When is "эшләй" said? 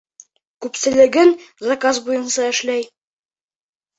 2.53-2.87